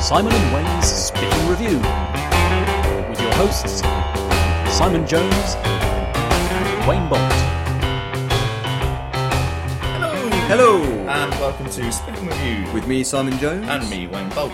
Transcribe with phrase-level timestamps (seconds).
[0.00, 1.76] Simon and Wayne's Speaking Review
[3.08, 3.80] with your hosts
[4.76, 7.20] Simon Jones and Wayne Bolt.
[9.92, 13.66] Hello, hello, And welcome to Speaking with You with me, Simon Jones.
[13.68, 14.52] and me, Wayne Bolt.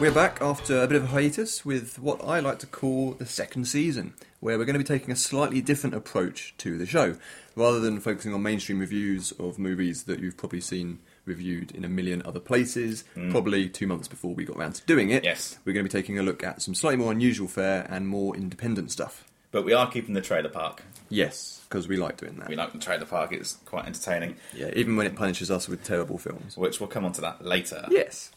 [0.00, 3.26] We're back after a bit of a hiatus with what I like to call the
[3.26, 7.16] second season, where we're going to be taking a slightly different approach to the show.
[7.56, 11.88] Rather than focusing on mainstream reviews of movies that you've probably seen reviewed in a
[11.88, 15.58] million other places, probably two months before we got around to doing it, Yes.
[15.64, 18.34] we're going to be taking a look at some slightly more unusual fare and more
[18.36, 19.24] independent stuff.
[19.52, 20.82] But we are keeping the trailer park.
[21.08, 22.48] Yes, because we like doing that.
[22.48, 25.84] We like the trailer park, it's quite entertaining, Yeah, even when it punishes us with
[25.84, 26.56] terrible films.
[26.56, 27.86] which we'll come on to that later.
[27.90, 28.30] Yes.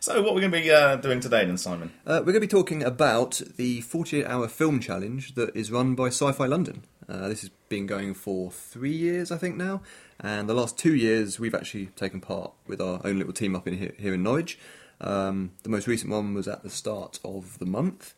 [0.00, 1.90] So, what we're going to be uh, doing today then, Simon?
[2.06, 5.94] Uh, we're going to be talking about the 48 hour film challenge that is run
[5.96, 6.84] by Sci Fi London.
[7.08, 9.82] Uh, this has been going for three years, I think, now.
[10.20, 13.68] And the last two years, we've actually taken part with our own little team up
[13.68, 14.58] in here, here in Norwich.
[15.00, 18.14] Um, the most recent one was at the start of the month.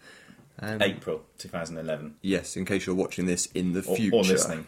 [0.58, 2.16] And April 2011.
[2.22, 4.16] Yes, in case you're watching this in the Or, future.
[4.16, 4.66] or listening.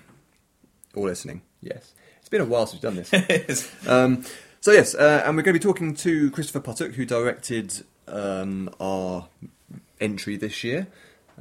[0.94, 1.92] Or listening, yes.
[2.20, 3.04] It's been a while since we've done
[3.48, 3.70] this.
[3.88, 4.24] Um,
[4.60, 8.70] so yes, uh, and we're going to be talking to Christopher Puttock, who directed um,
[8.78, 9.26] our
[10.00, 10.86] entry this year.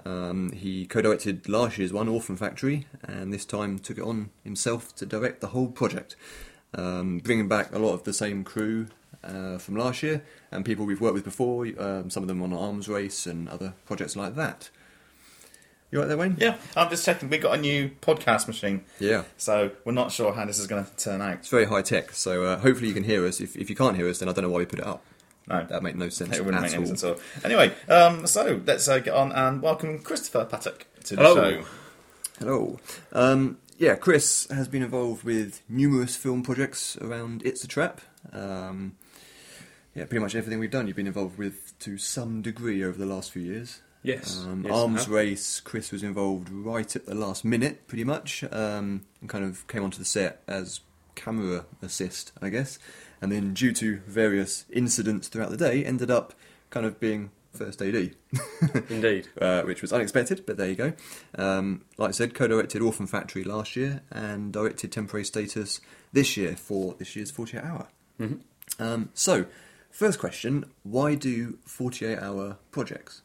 [0.05, 4.95] Um, he co-directed last year's one, Orphan Factory, and this time took it on himself
[4.95, 6.15] to direct the whole project,
[6.73, 8.87] um, bringing back a lot of the same crew
[9.23, 11.67] uh, from last year and people we've worked with before.
[11.77, 14.69] Um, some of them on Arms Race and other projects like that.
[15.91, 16.37] You right there, Wayne?
[16.39, 17.29] yeah, I'm just checking.
[17.29, 18.85] we got a new podcast machine.
[18.97, 19.23] Yeah.
[19.35, 21.39] So, we're not sure how this is going to turn out.
[21.39, 23.41] It's very high tech, so uh, hopefully you can hear us.
[23.41, 25.03] If, if you can't hear us, then I don't know why we put it up.
[25.51, 25.65] No.
[25.65, 26.87] That make no sense It wouldn't at make any all.
[26.87, 27.19] sense at all.
[27.43, 31.51] Anyway, um, so let's uh, get on and welcome Christopher Puttock to the Hello.
[31.61, 31.65] show.
[32.39, 32.79] Hello.
[33.13, 38.01] Um, yeah, Chris has been involved with numerous film projects around It's a Trap.
[38.31, 38.95] Um,
[39.95, 43.05] yeah, pretty much everything we've done you've been involved with to some degree over the
[43.05, 43.81] last few years.
[44.03, 45.09] Yes, Um, yes, I Arms have.
[45.13, 49.67] Race, Chris was involved right at the last minute, pretty much, um, and kind of
[49.67, 50.79] came onto the set as
[51.23, 52.79] camera assist, I guess.
[53.21, 56.33] And then, due to various incidents throughout the day, ended up
[56.69, 58.15] kind of being first AD.
[58.89, 59.27] Indeed.
[59.39, 60.93] uh, which was unexpected, but there you go.
[61.37, 65.81] Um, like I said, co-directed Orphan Factory last year and directed Temporary Status
[66.13, 67.87] this year for this year's 48 Hour.
[68.79, 69.45] Um, so,
[69.89, 73.21] first question: Why do 48 hour projects?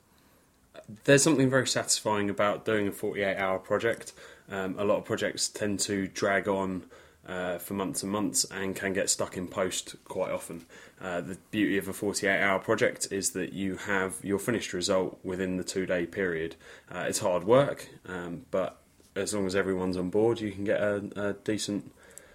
[1.05, 4.13] There's something very satisfying about doing a 48 hour project.
[4.49, 6.85] Um, a lot of projects tend to drag on
[7.27, 10.65] uh, for months and months and can get stuck in post quite often.
[11.01, 15.19] Uh, the beauty of a 48 hour project is that you have your finished result
[15.25, 16.57] within the two day period.
[16.91, 18.79] Uh, it's hard work, um, but
[19.15, 21.93] as long as everyone's on board, you can get a, a decent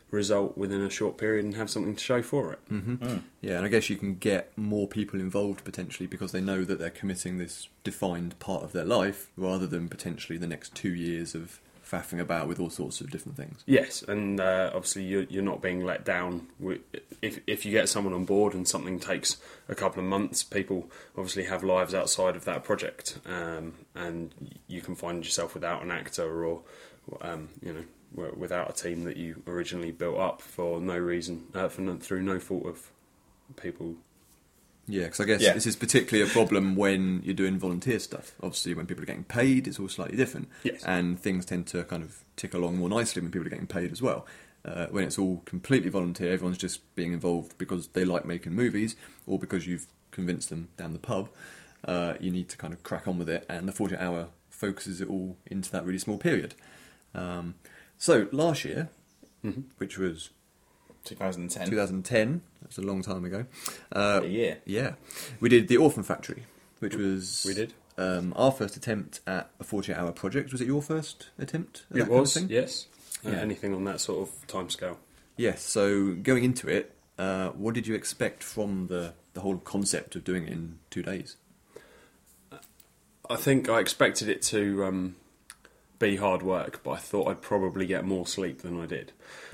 [0.10, 2.60] result within a short period and have something to show for it.
[3.40, 6.80] Yeah, and I guess you can get more people involved potentially because they know that
[6.80, 11.34] they're committing this defined part of their life rather than potentially the next two years
[11.34, 13.64] of faffing about with all sorts of different things.
[13.66, 16.48] Yes, and uh, obviously you're, you're not being let down.
[17.22, 19.38] If if you get someone on board and something takes
[19.68, 24.82] a couple of months, people obviously have lives outside of that project, um, and you
[24.82, 26.62] can find yourself without an actor or
[27.22, 27.84] um, you know
[28.38, 32.22] without a team that you originally built up for no reason, uh, for no, through
[32.22, 32.92] no fault of
[33.56, 33.96] people.
[34.92, 35.54] Yeah, because I guess Yeah.
[35.54, 38.34] this is particularly a problem when you're doing volunteer stuff.
[38.44, 40.50] Obviously, when people are getting paid, it's all slightly different.
[40.64, 40.84] Yes.
[40.86, 43.92] And things tend to kind of tick along more nicely when people are getting paid
[43.92, 44.26] as well.
[44.66, 48.96] Uh, when it's all completely volunteer, everyone's just being involved because they like making movies
[49.26, 51.30] or because you've convinced them down the pub.
[51.86, 55.02] Uh, you need to kind of crack on with it, and the 48 hour focuses
[55.02, 56.54] it all into that really small period.
[57.16, 57.56] Um,
[57.98, 58.90] so, last year,
[59.78, 60.30] which was
[61.06, 61.70] 2010.
[61.70, 63.46] 2010, that's a long time ago.
[63.92, 64.60] Uh, A year.
[64.66, 64.94] yeah,
[65.40, 66.44] we did the Orphan Factory,
[66.80, 67.74] which was We did.
[67.98, 70.52] um, our first attempt at a 48 hour project.
[70.52, 71.84] Was it your first attempt?
[71.90, 72.48] at that It kind of was thing?
[72.50, 72.88] yes.
[73.26, 73.38] Uh, Yeah.
[73.38, 74.98] anything on that sort of timescale.
[75.38, 75.64] Yes.
[75.64, 80.24] So going into it, uh, what did you expect from the the whole concept of
[80.26, 81.38] doing it in two days?
[83.30, 85.16] I think I expected it to um,
[86.00, 89.14] be hard work, but I thought I'd probably get more sleep than I did.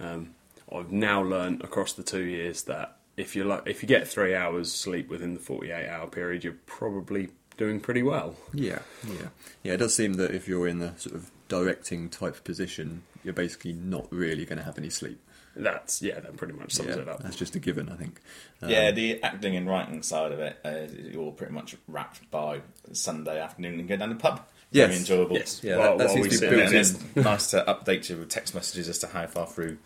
[0.00, 0.34] um,
[0.74, 4.34] I've now learned across the two years that if you like, if you get three
[4.34, 8.36] hours sleep within the forty-eight hour period, you're probably doing pretty well.
[8.54, 9.28] Yeah, yeah,
[9.62, 9.74] yeah.
[9.74, 13.72] It does seem that if you're in the sort of directing type position, you're basically
[13.72, 15.20] not really going to have any sleep.
[15.56, 17.22] That's yeah, that pretty much sums Yeah, it up.
[17.24, 18.20] that's just a given, I think.
[18.62, 22.30] Um, Yeah, the acting and writing side of it uh, is all pretty much wrapped
[22.30, 22.60] by
[22.92, 24.46] Sunday afternoon and go down the pub.
[24.72, 24.88] Yes.
[24.88, 25.36] Very enjoyable.
[25.36, 25.60] Yes.
[25.64, 26.76] Yeah, While- that, that while seems we to be sit built in.
[26.80, 29.78] it's nice to update you with text messages as to how far through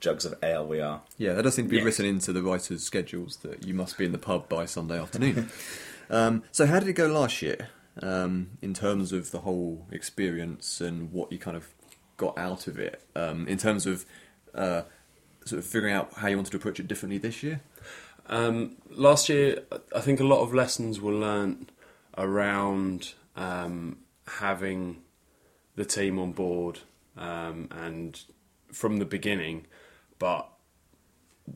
[0.00, 1.02] jugs of ale we are.
[1.18, 1.84] Yeah, that does seem to be Yeah.
[1.84, 5.50] written into the writers' schedules that you must be in the pub by Sunday afternoon.
[6.10, 7.68] um, so, how did it go last year
[8.02, 11.68] um, in terms of the whole experience and what you kind of
[12.16, 13.02] got out of it?
[13.14, 14.06] Um, in terms of
[14.54, 14.82] uh,
[15.44, 17.60] sort of figuring out how you wanted to approach it differently this year?
[18.26, 19.64] Um, last year,
[19.94, 21.70] I think a lot of lessons were learnt
[22.16, 25.02] around um, having
[25.76, 26.80] the team on board
[27.16, 28.20] um, and
[28.72, 29.66] from the beginning,
[30.18, 30.48] but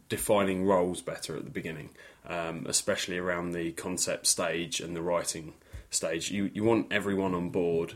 [0.09, 1.91] defining roles better at the beginning,
[2.29, 5.55] um, especially around the concept stage and the writing
[5.91, 6.31] stage.
[6.31, 7.95] You you want everyone on board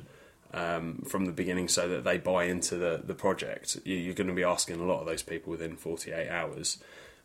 [0.55, 3.79] um, from the beginning so that they buy into the the project.
[3.85, 6.79] You, you're going to be asking a lot of those people within 48 hours.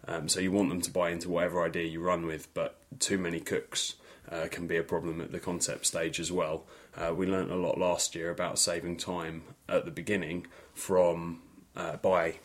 [0.05, 3.17] Um, so you want them to buy into whatever idea you run with, but too
[3.17, 3.95] many cooks
[4.33, 6.63] uh, can be a problem at the concept stage as well.
[6.97, 11.41] Uh, we learnt a lot last year about saving time at the beginning from
[11.75, 12.35] uh, by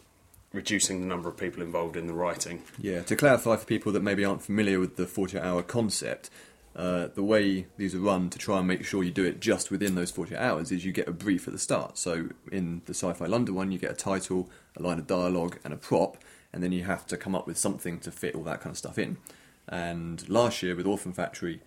[0.53, 2.63] reducing the number of people involved in the writing.
[2.79, 6.31] Yeah, to clarify for people that maybe aren't familiar with the 48 hour concept,
[6.77, 9.71] uh, the way these are run to try and make sure you do it just
[9.71, 11.99] within those 48 hours is you get a brief at the start.
[11.99, 15.59] So in the Sci Fi London one, you get a title, a line of dialogue,
[15.65, 16.19] and a prop,
[16.53, 18.79] and then you have to come up with something to fit all that kind of
[18.79, 19.19] stuff in.
[19.67, 21.61] And last year with Orphan Factory,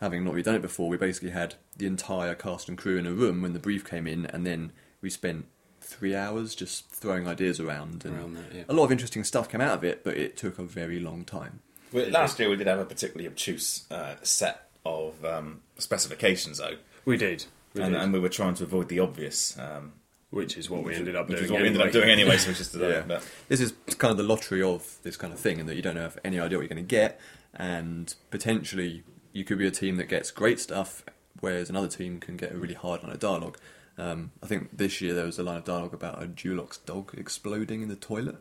[0.00, 3.06] having not really done it before, we basically had the entire cast and crew in
[3.06, 5.46] a room when the brief came in, and then we spent
[5.80, 8.04] three hours just throwing ideas around.
[8.04, 8.62] And Around that, yeah.
[8.68, 11.24] A lot of interesting stuff came out of it, but it took a very long
[11.24, 11.60] time.
[11.92, 16.76] We, last year we did have a particularly obtuse uh, set of um, specifications, though,
[17.04, 18.02] We did, we and, did.
[18.02, 19.58] and we were trying to avoid the obvious.
[19.58, 19.92] Um,
[20.30, 21.44] which is what we ended up which doing.
[21.46, 21.88] is what we ended anyway.
[21.88, 22.36] up doing anyway.
[22.36, 23.00] So we just did Yeah.
[23.00, 23.22] that.
[23.48, 25.96] This is kind of the lottery of this kind of thing, in that you don't
[25.96, 27.18] have any idea what you're going to get,
[27.54, 31.04] and potentially you could be a team that gets great stuff,
[31.40, 33.58] whereas another team can get a really hard line of dialogue.
[33.96, 37.14] Um, I think this year there was a line of dialogue about a Dulux dog
[37.16, 38.36] exploding in the toilet,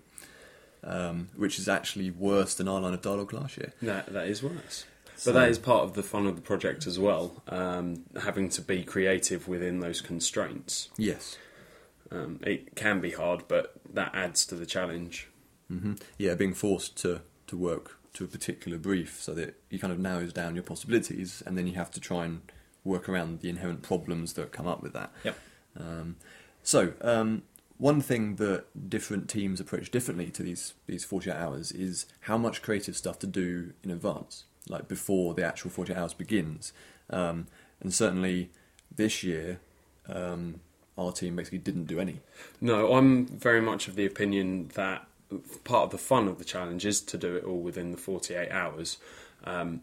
[0.83, 3.73] um, which is actually worse than our line of dialogue last year.
[3.81, 4.85] That that is worse.
[5.15, 7.41] So- But that is part of the fun of the project as well.
[7.47, 10.89] Um, having to be creative within those constraints.
[10.95, 11.37] Yes.
[12.11, 15.27] Um, it can be hard, but that adds to the challenge.
[15.69, 19.93] hmm Yeah, being forced to, to work to a particular brief so that you kind
[19.93, 22.41] of narrows down your possibilities, and then you have to try and
[22.83, 25.11] work around the inherent problems that come up with that.
[25.23, 25.39] Yep.
[25.79, 26.15] Um,
[26.63, 27.43] so, um,
[27.77, 32.63] one thing that different teams approach differently to these these 48 hours is how much
[32.63, 36.73] creative stuff to do in advance, like before the actual 48 hours begins.
[37.11, 37.47] Um,
[37.79, 38.49] and certainly
[38.93, 39.59] this year,
[40.09, 40.61] um,
[40.97, 42.21] our team basically didn't do any.
[42.59, 45.06] No, I'm very much of the opinion that
[45.63, 48.49] part of the fun of the challenge is to do it all within the 48
[48.51, 48.97] hours.
[49.43, 49.81] Um,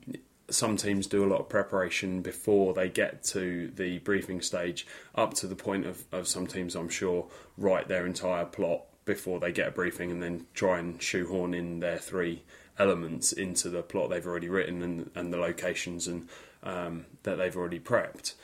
[0.50, 5.34] some teams do a lot of preparation before they get to the briefing stage, up
[5.34, 7.26] to the point of, of some teams, I'm sure,
[7.56, 11.80] write their entire plot before they get a briefing and then try and shoehorn in
[11.80, 12.42] their three
[12.78, 16.28] elements into the plot they've already written and, and the locations and
[16.62, 18.34] um, that they've already prepped.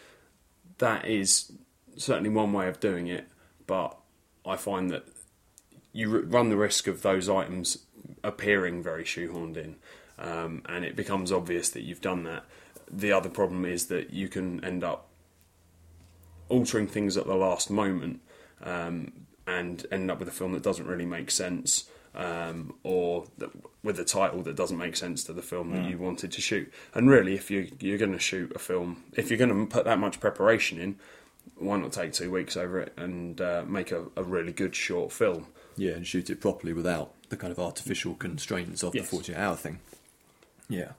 [0.79, 1.53] That is
[1.97, 3.27] certainly one way of doing it,
[3.67, 3.97] but
[4.47, 5.05] I find that
[5.93, 7.79] you run the risk of those items
[8.23, 9.77] appearing very shoehorned in,
[10.19, 12.45] um, and it becomes obvious that you've done that.
[12.91, 15.09] The other problem is that you can end up
[16.49, 18.21] altering things at the last moment
[18.63, 19.13] um,
[19.47, 21.89] and end up with a film that doesn't really make sense.
[22.13, 23.51] Um, or that,
[23.85, 26.73] with a title that doesn't make sense to the film that you wanted to shoot.
[26.93, 29.85] And really, if you you're going to shoot a film, if you're going to put
[29.85, 30.97] that much preparation in,
[31.57, 35.13] why not take two weeks over it and uh, make a, a really good short
[35.13, 35.47] film?
[35.77, 39.05] Yeah, and shoot it properly without the kind of artificial constraints of Yes.
[39.05, 39.81] the 48 hour thing.
[40.69, 40.93] Yeah.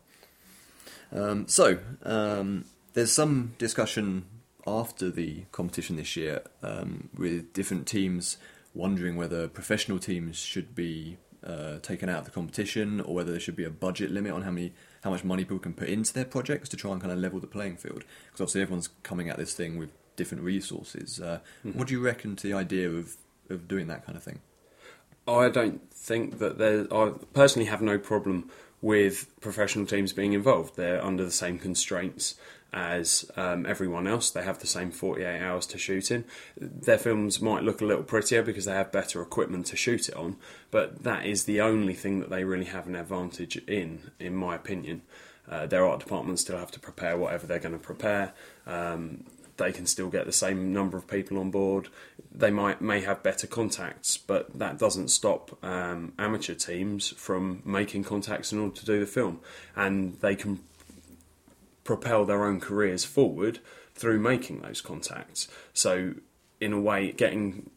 [1.12, 4.26] Um, so, um, there's some discussion
[4.66, 8.38] after the competition this year um, with different teams
[8.74, 13.40] wondering whether professional teams should be uh, taken out of the competition or whether there
[13.40, 14.72] should be a budget limit on how many
[15.04, 17.40] how much money people can put into their projects to try and kind of level
[17.40, 21.40] the playing field because obviously everyone's coming at this thing with different resources uh,
[21.74, 23.16] what do you reckon to the idea of,
[23.50, 24.40] of doing that kind of thing
[25.28, 26.92] I don't think that there.
[26.94, 28.50] I personally have no problem
[28.82, 30.76] with professional teams being involved.
[30.76, 32.36] They're under the same constraints
[32.74, 34.32] as um, everyone else.
[34.32, 36.26] They have the same 48 hours to shoot in.
[36.58, 40.16] Their films might look a little prettier because they have better equipment to shoot it
[40.16, 40.38] on,
[40.72, 44.56] but that is the only thing that they really have an advantage in, in my
[44.56, 45.04] opinion.
[45.50, 48.34] Uh, their art departments still have to prepare whatever they're going to prepare.
[48.66, 49.26] Um,
[49.62, 51.88] they can still get the same number of people on board.
[52.32, 58.04] They might may have better contacts, but that doesn't stop um, amateur teams from making
[58.06, 59.40] contacts in order to do the film,
[59.76, 60.60] and they can
[61.84, 63.60] propel their own careers forward
[63.94, 65.48] through making those contacts.
[65.74, 66.16] So,
[66.60, 67.70] in a way, getting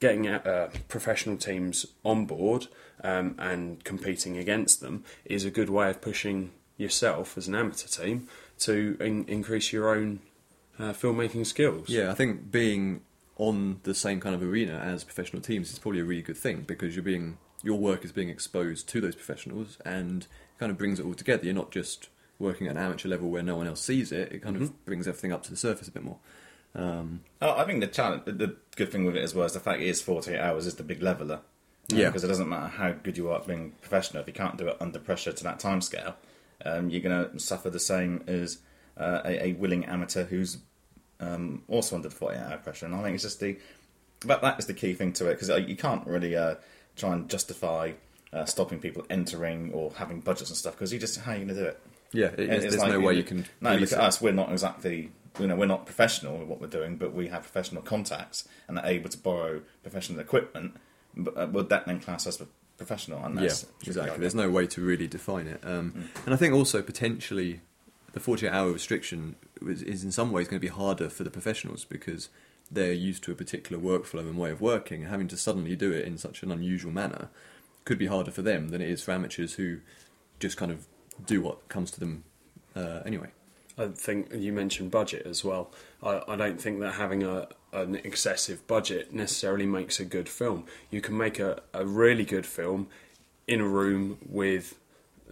[0.00, 2.66] getting uh, professional teams on board
[3.04, 7.86] um, and competing against them is a good way of pushing yourself as an amateur
[7.86, 8.28] team
[8.58, 10.20] to in- increase your own
[10.78, 11.88] uh, filmmaking skills.
[11.88, 13.02] Yeah, I think being
[13.36, 16.62] on the same kind of arena as professional teams is probably a really good thing
[16.66, 20.76] because you're being your work is being exposed to those professionals and it kind of
[20.78, 21.44] brings it all together.
[21.44, 24.32] You're not just working at an amateur level where no one else sees it.
[24.32, 24.64] It kind Mm-hmm.
[24.64, 26.18] of brings everything up to the surface a bit more.
[26.74, 29.52] Um, Oh, I think the challenge, the- the good thing with it as well is
[29.52, 31.40] the fact it is 48 hours is the big leveler.
[31.88, 32.06] Yeah.
[32.08, 34.68] Because it doesn't matter how good you are at being professional, if you can't do
[34.68, 36.16] it under pressure to that time scale,
[36.64, 38.58] um, you're going to suffer the same as
[38.96, 40.58] uh, a, a willing amateur who's
[41.20, 42.86] um, also under the 48 hour pressure.
[42.86, 43.56] And I think it's just the.
[44.24, 46.54] But that is the key thing to it because you can't really uh,
[46.96, 47.92] try and justify
[48.32, 51.44] uh, stopping people entering or having budgets and stuff because you just how are you
[51.44, 51.80] going to do it?
[52.12, 53.46] yeah, it, It's there's like no way you can.
[53.60, 54.20] No, look at us.
[54.20, 55.10] We're not exactly.
[55.40, 58.78] You know, we're not professional at what we're doing, but we have professional contacts and
[58.78, 60.76] are able to borrow professional equipment.
[61.16, 62.46] But uh, would that then class us as
[62.76, 63.24] professional?
[63.24, 63.54] And Yeah,
[63.86, 64.18] exactly.
[64.18, 65.60] There's no way to really define it.
[65.64, 67.60] Um, And I think also potentially
[68.12, 71.30] the 48 hour restriction is, is in some ways going to be harder for the
[71.30, 72.28] professionals because
[72.70, 75.02] they're used to a particular workflow and way of working.
[75.02, 77.28] and Having to suddenly do it in such an unusual manner
[77.84, 79.78] could be harder for them than it is for amateurs who
[80.40, 80.86] just kind of
[81.26, 82.24] do what comes to them
[82.74, 83.28] uh, anyway.
[83.78, 85.70] I think you mentioned budget as well.
[86.02, 90.66] I, I don't think that having a an excessive budget necessarily makes a good film.
[90.90, 92.88] You can make a, a really good film
[93.46, 94.78] in a room with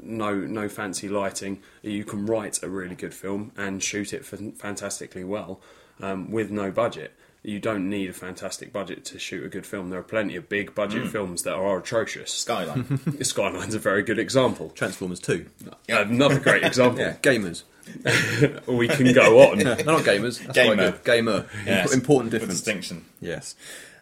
[0.02, 1.60] no no fancy lighting.
[1.82, 5.60] You can write a really good film and shoot it fantastically well
[6.00, 7.12] um, with no budget.
[7.42, 9.88] You don't need a fantastic budget to shoot a good film.
[9.88, 12.30] There are plenty of big budget films that are atrocious.
[12.30, 13.00] Skyline.
[13.22, 14.68] Skyline's a very good example.
[14.70, 15.46] Transformers 2.
[15.88, 17.00] Another great example.
[17.04, 17.62] Yeah, gamers.
[18.66, 19.58] We can go on.
[19.58, 20.38] They're not gamers.
[20.44, 20.74] That's Gamer.
[20.76, 21.04] quite good.
[21.04, 21.46] Gamer.
[21.64, 21.94] Yes.
[21.94, 22.60] Important With difference.
[22.60, 23.06] distinction.
[23.22, 23.54] Yes.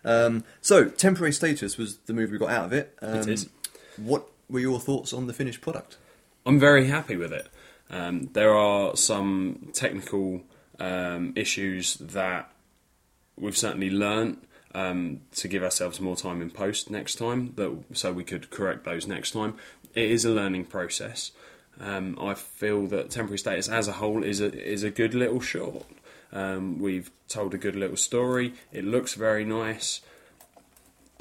[0.05, 2.97] Um, so, Temporary Status was the movie we got out of it.
[3.01, 3.49] Um, It is.
[3.99, 5.97] What were your thoughts on the finished product?
[6.47, 7.49] I'm very happy with it.
[7.91, 10.43] Um, there are some technical
[10.79, 12.51] um, issues that
[13.37, 18.13] we've certainly learnt um, to give ourselves more time in post next time, that so
[18.13, 19.55] we could correct those next time.
[19.95, 21.33] It is a learning process.
[21.81, 25.41] Um, I feel that temporary status as a whole is a is a good little
[25.41, 25.87] short.
[26.33, 28.55] Um, we've told a good little story.
[28.73, 30.03] It looks very nice.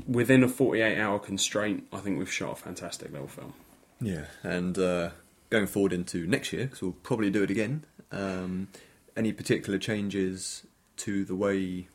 [0.06, 3.54] Within a 48 hour constraint, I think we've shot a fantastic little film.
[4.00, 4.26] Yeah.
[4.44, 5.10] And uh,
[5.50, 8.68] going forward into next year, because we'll probably do it again, um,
[9.16, 10.64] any particular changes
[10.98, 11.88] to the way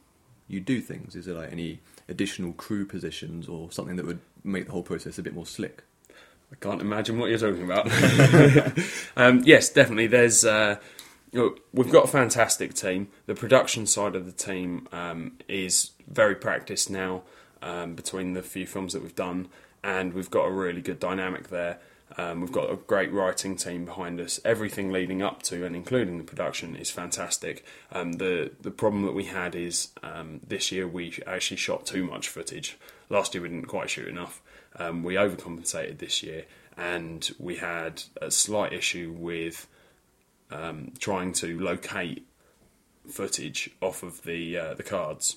[0.49, 1.17] you do things?
[1.17, 5.19] Is there like any additional crew positions or something that would make the whole process
[5.19, 5.83] a bit more slick?
[6.11, 7.91] I can't imagine what you're talking about.
[9.17, 10.07] um, yes, definitely.
[10.07, 10.77] There's uh,
[11.33, 13.09] we've got a fantastic team.
[13.25, 17.23] The production side of the team um, is very practiced now
[17.63, 19.49] um, between the few films that we've done,
[19.83, 21.79] and we've got a really good dynamic there.
[22.19, 24.39] Um, we've got a great writing team behind us.
[24.45, 27.65] Everything leading up to and including the production is fantastic.
[27.91, 32.05] Um, the the problem that we had is um, this year we actually shot too
[32.05, 32.77] much footage.
[33.09, 34.43] Last year we didn't quite shoot enough.
[34.77, 36.45] Um, we overcompensated this year,
[36.77, 39.67] and we had a slight issue with
[40.51, 42.27] um, trying to locate
[43.09, 45.37] footage off of the uh, the cards.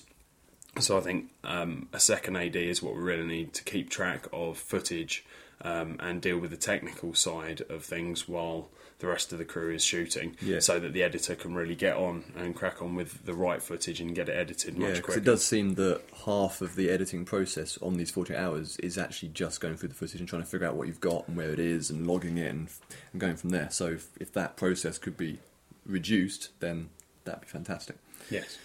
[0.78, 4.26] So I think um, a second AD is what we really need to keep track
[4.32, 5.24] of footage
[5.62, 8.68] um, and deal with the technical side of things while
[8.98, 10.58] the rest of the crew is shooting, Yeah.
[10.60, 14.00] so that the editor can really get on and crack on with the right footage
[14.00, 15.18] and get it edited much Yeah, quicker.
[15.20, 19.30] it does seem that half of the editing process on these 48 hours is actually
[19.30, 21.50] just going through the footage and trying to figure out what you've got and where
[21.50, 22.68] it is and logging it and,
[23.12, 23.68] and going from there.
[23.70, 25.40] So if, if that process could be
[25.84, 26.88] reduced, then
[27.24, 27.96] that'd be fantastic.
[28.30, 28.56] Yes.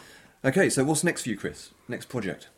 [0.43, 1.71] Okay, so what's next for you, Chris?
[1.87, 2.49] Next project?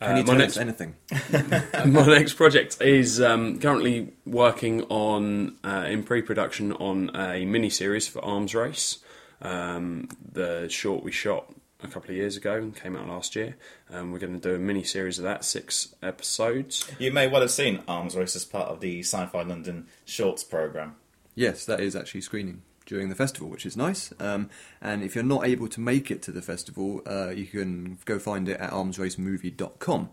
[0.00, 0.96] Can Uh, you my tell next- us anything?
[1.92, 8.06] my next project is um, currently working on uh, in pre-production on a mini series
[8.08, 8.98] for Arms Race.
[9.40, 13.56] Um, the short we shot a couple of years ago and came out last year.
[13.90, 16.88] Um, we're going to do a mini series of that, six episodes.
[16.98, 20.96] You may well have seen Arms Race as part of the Sci-Fi London Shorts programme.
[21.34, 24.12] Yes, that is actually screening during the festival, which is nice.
[24.18, 27.98] Um, and if you're not able to make it to the festival, uh, you can
[28.04, 30.10] go find it at armsracemovie.com.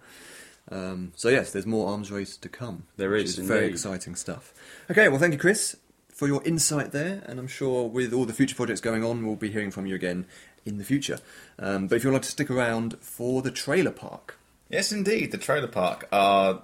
[0.71, 2.83] Um, so yes, there's more arms race to come.
[2.97, 4.53] There is, which is, very exciting stuff.
[4.89, 5.75] Okay, well, thank you, Chris,
[6.09, 9.35] for your insight there, and I'm sure with all the future projects going on, we'll
[9.35, 10.25] be hearing from you again
[10.65, 11.19] in the future.
[11.57, 14.35] Um, but if you'd like to stick around for the trailer park,
[14.69, 16.61] Yes, indeed, the trailer park, our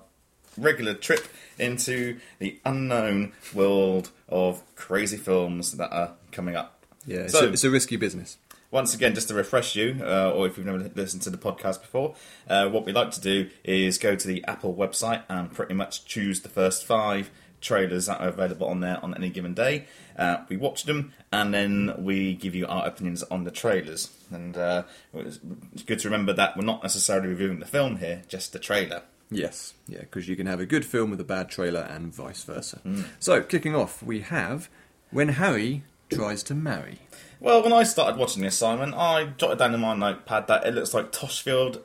[0.57, 1.27] regular trip
[1.59, 6.83] into the unknown world of crazy films that are coming up.
[7.05, 8.38] yeah, it's, So- a, it's a risky business.
[8.71, 11.79] once again, just to refresh you, uh, or if you've never listened to the podcast
[11.81, 12.13] before,
[12.50, 16.03] uh, what we like to do is go to the Apple website and pretty much
[16.05, 17.29] choose the first five
[17.62, 19.85] trailers that are available on there on any given day.
[20.17, 24.09] Uh, we watch them and then we give you our opinions on the trailers.
[24.29, 24.83] And uh,
[25.13, 25.39] it's
[25.85, 29.03] good to remember that we're not necessarily reviewing the film here, just the trailer.
[29.32, 32.44] Yes, yeah, because you can have a good film with a bad trailer and vice
[32.44, 32.79] versa.
[33.20, 34.70] So, kicking off, we have
[35.12, 37.00] When Harry Tries to Marry.
[37.39, 40.74] Well, when I started watching this, Simon, I jotted down in my notepad that it
[40.75, 41.82] looks like Toshfield,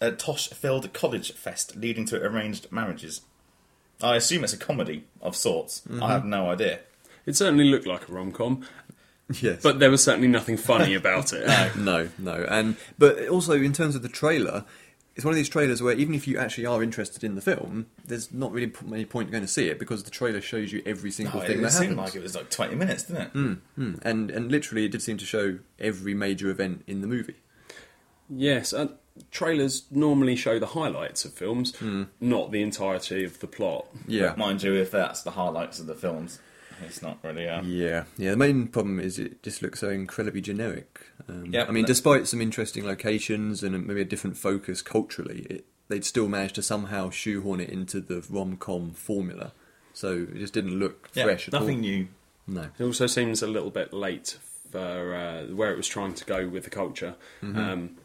[0.00, 3.22] uh, Toshfield College Fest leading to arranged marriages.
[4.00, 5.82] I assume it's a comedy of sorts.
[6.00, 6.80] I have no idea.
[7.26, 8.64] It certainly looked like a rom com,
[9.40, 9.62] Yes.
[9.62, 11.46] but there was certainly nothing funny about it.
[11.76, 12.44] no, no.
[12.48, 14.64] And but also in terms of the trailer,
[15.16, 17.86] it's one of these trailers where even if you actually are interested in the film,
[18.04, 20.82] there's not really p- any point going to see it because the trailer shows you
[20.84, 22.14] every single Oh, thing it that seemed happens.
[22.14, 23.28] like it was like 20 minutes, didn't it?
[23.76, 23.94] Hmm.
[24.02, 27.36] And and literally, it did seem to show every major event in the movie.
[28.28, 28.88] Yes, uh,
[29.30, 31.74] trailers normally show the highlights of films,
[32.20, 33.86] not the entirety of the plot.
[34.08, 34.34] Yeah.
[34.36, 36.40] Mind you, if that's the highlights of the films,
[36.84, 37.46] it's not really.
[37.48, 38.30] Uh, Yeah, yeah.
[38.32, 41.00] The main problem is it just looks so incredibly generic.
[41.28, 45.64] Um, Yeah, I mean, despite some interesting locations and maybe a different focus culturally, it,
[45.88, 49.52] they'd still managed to somehow shoehorn it into the rom com formula.
[49.92, 51.80] So it just didn't look yeah, fresh at nothing all.
[51.82, 52.08] new.
[52.46, 52.68] No.
[52.78, 54.38] It also seems a little bit late
[54.70, 57.14] for uh, where it was trying to go with the culture.
[57.42, 57.96] Um,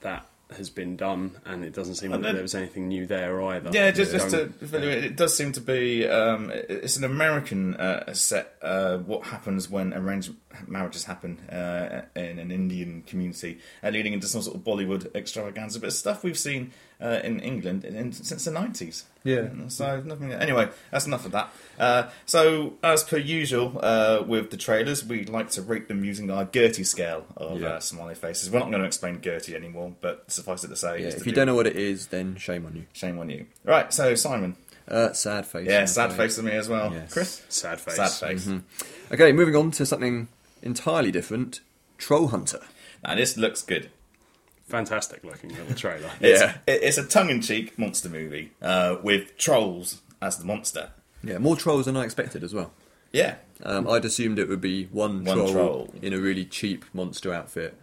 [0.00, 3.06] that has been done, and it doesn't seem And that then- there was anything new
[3.06, 3.70] there either.
[3.72, 7.74] Yeah, just, just to fill you it does seem to be um, it's an American
[7.74, 8.54] uh, set.
[8.60, 10.32] Uh, what happens when arranged
[10.66, 15.80] marriages happen uh, in an Indian community, uh, leading into some sort of Bollywood extravaganza,
[15.80, 19.04] but it's stuff we've seen uh, in England in, in, since the nineties.
[19.24, 19.48] Yeah.
[19.68, 20.32] So nothing.
[20.32, 21.52] Anyway, that's enough of that.
[21.78, 26.30] Uh, so as per usual uh, with the trailers, we like to rate them using
[26.30, 27.68] our Gertie scale of Yeah.
[27.74, 28.50] uh, smiley faces.
[28.50, 31.32] We're not going to explain Gertie anymore, but suffice it to say, Yeah, if you
[31.32, 32.84] do- don't know what it is, then shame on you.
[32.92, 33.46] shame on you.
[33.64, 34.56] Right, so Simon.
[34.88, 35.66] Uh, sad face.
[35.68, 36.26] Yeah, sad afraid.
[36.26, 36.92] face to me as well.
[36.92, 37.12] Yes.
[37.12, 37.42] Chris?
[37.48, 37.94] sad face.
[37.94, 38.50] Sad face.
[39.12, 40.26] Okay, moving on to something
[40.62, 41.60] entirely different.
[41.98, 42.60] Troll Hunter.
[43.04, 43.90] Now, this looks good.
[44.68, 46.10] Fantastic looking little trailer.
[46.20, 46.56] It's, Yeah.
[46.66, 50.90] it- it's a tongue in cheek monster movie uh, with trolls as the monster.
[51.24, 52.72] Yeah, more trolls than I expected as well.
[53.12, 53.36] Yeah.
[53.62, 55.94] Um, I'd assumed it would be one, One troll, troll.
[56.00, 57.76] in a really cheap monster outfit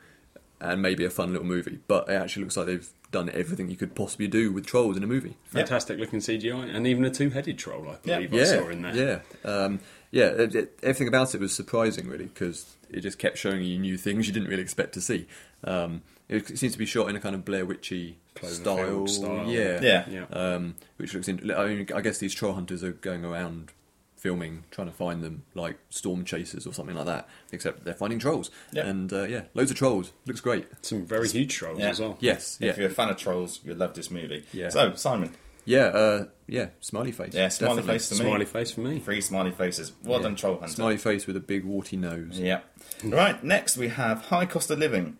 [0.62, 1.80] and maybe a fun little movie.
[1.88, 5.04] But it actually looks like they've done everything you could possibly do with trolls in
[5.04, 5.36] a movie.
[5.46, 7.88] Fantastic looking CGI, and even a two-headed troll.
[7.90, 8.16] I Yeah.
[8.18, 8.96] believe I yeah, saw in there.
[8.96, 9.80] yeah, um,
[10.12, 10.26] yeah.
[10.28, 13.98] It, it- everything about it was surprising, really, because it just kept showing you new
[13.98, 15.26] things you didn't really expect to see.
[15.64, 19.46] Um, it seems to be shot in a kind of Blair Witchy style, style.
[19.50, 20.06] yeah, Yeah.
[20.10, 20.26] Yeah.
[20.32, 21.28] um, which looks.
[21.28, 23.72] In, I, mean, I guess these troll hunters are going around
[24.20, 27.28] filming, trying to find them like storm chasers or something like that.
[27.52, 28.86] Except they're finding trolls, Yeah.
[28.88, 30.12] and uh, yeah, loads of trolls.
[30.26, 30.68] Looks great.
[30.82, 31.90] Some very huge trolls Yeah.
[31.90, 32.18] as well.
[32.20, 34.46] Yes, yeah, If you're a fan of trolls, you'll love this movie.
[34.54, 34.70] Yeah.
[34.70, 35.32] So, Simon.
[35.66, 36.68] yeah, uh, yeah.
[36.80, 37.34] Smiley face.
[37.34, 37.94] Yeah, smiley definitely.
[38.00, 38.20] face to me.
[38.30, 39.00] Smiley face for me.
[39.00, 39.92] Three smiley faces.
[40.04, 40.24] Well Yeah.
[40.24, 40.74] done, Troll Hunter.
[40.76, 42.40] Smiley face with a big warty nose.
[42.40, 42.60] Yeah.
[43.04, 45.18] Right, next we have High Cost of Living,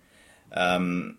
[0.52, 1.18] um,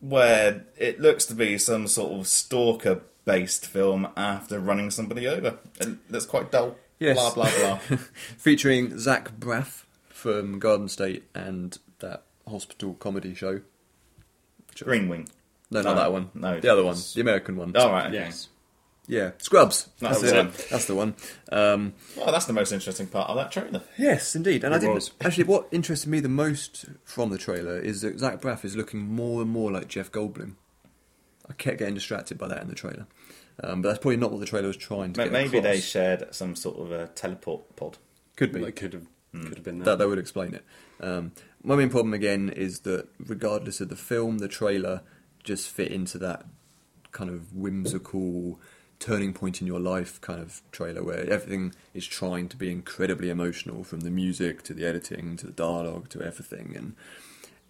[0.00, 5.58] where it looks to be some sort of stalker based film after running somebody over.
[5.80, 6.76] It looks quite dull.
[7.00, 7.16] Yes.
[7.16, 7.50] Blah, blah,
[7.88, 7.96] blah.
[8.36, 13.62] featuring Zach Braff from Garden State and that hospital comedy show.
[14.84, 15.28] Green Wing.
[15.70, 16.30] No, not No, that one.
[16.34, 17.74] no, the other one, it's- the American one.
[17.76, 18.06] All right.
[18.06, 18.14] Okay.
[18.14, 18.48] Yes.
[19.06, 19.88] Yeah, Scrubs.
[19.98, 20.44] That's That's, the it.
[20.44, 20.52] one.
[20.70, 21.14] That's the one.
[21.50, 23.82] Um, Well, that's the most interesting part of that trailer.
[23.98, 24.62] yes, indeed.
[24.62, 25.10] And I It think was.
[25.20, 29.00] actually what interested me the most from the trailer is that Zach Braff is looking
[29.00, 30.54] more and more like Jeff Goldblum.
[31.48, 33.06] I kept getting distracted by that in the trailer,
[33.62, 35.72] um, but that's probably not what the trailer was trying to Ma- get Maybe across.
[35.74, 37.98] they shared some sort of a teleport pod.
[38.36, 38.60] could be.
[38.60, 39.98] They could have could have been that that.
[39.98, 40.64] that would explain it.
[41.00, 45.02] Um, my main problem again is that regardless of the film, the trailer
[45.44, 46.44] just fit into that
[47.12, 48.60] kind of whimsical
[48.98, 53.30] turning point in your life kind of trailer where everything is trying to be incredibly
[53.30, 56.94] emotional from the music to the editing to the dialogue to everything and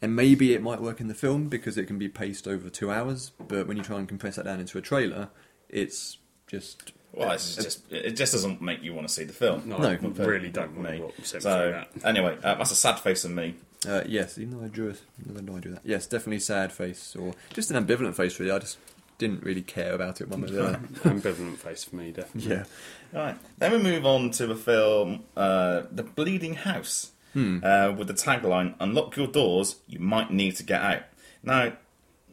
[0.03, 2.91] and maybe it might work in the film because it can be paced over two
[2.91, 5.29] hours but when you try and compress that down into a trailer
[5.71, 9.63] it's just Well, it's just it just doesn't make you want to see the film.
[9.69, 9.89] No, No.
[9.89, 10.99] I really don't want Me.
[10.99, 12.05] to sit through So that.
[12.05, 13.55] anyway, uh, that's a sad face of me.
[13.89, 15.81] Uh, yes, even though I drew it, even though I drew that.
[15.85, 18.39] Yes, definitely sad face or just an ambivalent face.
[18.39, 18.77] Really, I just
[19.17, 20.79] didn't really care about it one way or the other.
[21.05, 22.51] Ambivalent face for me, definitely.
[22.57, 22.65] yeah,
[23.13, 23.37] Right.
[23.59, 28.75] Then we move on to the film, uh, The Bleeding House, uh, with the tagline
[28.81, 31.03] "Unlock your doors, you might need to get out."
[31.43, 31.73] Now,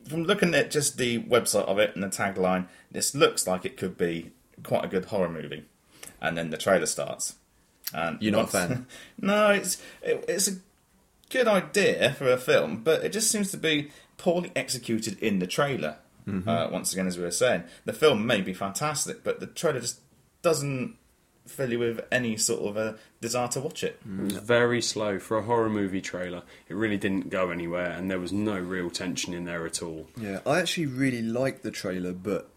[0.10, 3.78] from looking at just the website of it and the tagline, this looks like it
[3.78, 4.32] could be
[4.64, 5.66] quite a good horror movie.
[6.22, 7.36] And then the trailer starts.
[7.94, 8.88] And You're not a fan?
[9.22, 10.58] no, it's it, it's a
[11.30, 15.48] good idea for a film, but it just seems to be poorly executed in the
[15.48, 15.98] trailer.
[16.46, 19.80] Uh, once again, as we were saying, the film may be fantastic, but the trailer
[19.80, 20.02] just
[20.42, 20.98] doesn't
[21.50, 24.00] fill you with any sort of a desire to watch it.
[24.06, 26.44] It was very slow for a horror movie trailer.
[26.70, 30.08] It really didn't go anywhere, and there was no real tension in there at all.
[30.20, 32.50] Yeah, I actually really liked the trailer, but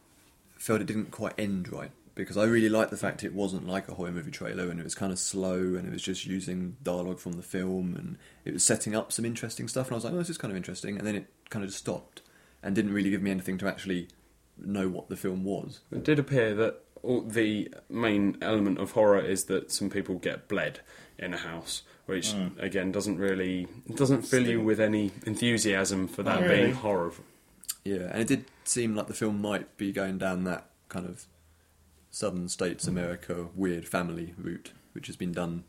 [0.57, 3.89] felt it didn't quite end right because I really liked the fact it wasn't like
[3.89, 6.77] a horror movie trailer and it was kind of slow and it was just using
[6.83, 10.05] dialogue from the film and it was setting up some interesting stuff and I was
[10.05, 12.21] like, oh, this is kind of interesting, and then it kind of just stopped
[12.63, 14.09] and didn't really give me anything to actually
[14.59, 15.81] know what the film was.
[15.91, 20.49] It did appear that all, the main element of horror is that some people get
[20.49, 20.81] bled
[21.19, 26.43] in a house, which again doesn't really doesn't fill you with any enthusiasm for that
[26.43, 26.63] really.
[26.63, 27.13] being horror.
[27.85, 31.27] Yeah, and it did seem like the film might be going down that kind of
[32.11, 35.65] Southern States America weird family route, which has been done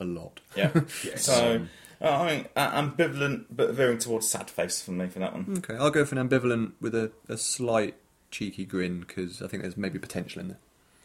[0.00, 0.40] a lot.
[0.56, 0.70] Yeah.
[1.04, 1.24] Yes.
[1.24, 1.66] So,
[2.00, 5.54] uh, I mean, uh, ambivalent, but veering towards sad face for me for that one.
[5.58, 7.94] Okay, I'll go for an ambivalent with a, a slight
[8.30, 10.58] cheeky grin because I think there's maybe potential in there.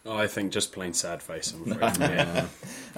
[0.10, 1.54] I think just plain sad face.
[1.54, 2.00] I'm afraid.
[2.00, 2.48] yeah.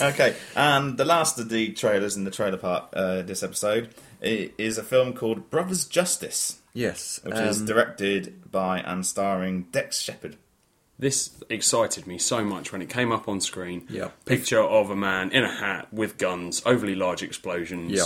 [0.02, 4.78] Okay, and the last of the trailers in the trailer part uh, this episode is
[4.78, 10.38] a film called Brothers Justice, Yes, which is um, directed by and starring Dax Shepard.
[10.98, 13.86] This excited me so much when it came up on screen.
[13.90, 14.10] Yeah.
[14.26, 18.04] Picture of a man in a hat with guns, overly large explosions Yeah.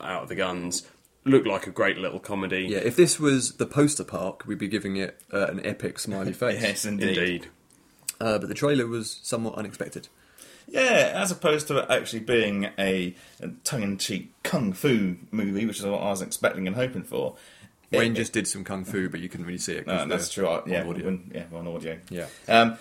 [0.00, 0.86] out of the guns.
[1.24, 2.66] Looked like a great little comedy.
[2.68, 2.78] yeah.
[2.78, 6.60] If this was the poster park, we'd be giving it uh, an epic smiley face.
[6.60, 7.16] Yes, indeed.
[7.16, 7.46] Indeed.
[8.22, 10.08] Uh, but the trailer was somewhat unexpected.
[10.68, 15.84] Yeah, as opposed to it actually being a, a tongue-in-cheek kung fu movie, which is
[15.84, 17.34] what I was expecting and hoping for.
[17.90, 19.86] Wayne It- just did some kung fu, but you couldn't really see it.
[19.88, 20.46] No, that's true.
[20.46, 21.04] I- on Yeah, audio.
[21.04, 21.98] when- yeah, on audio.
[22.10, 22.26] Yeah.
[22.48, 22.78] Um,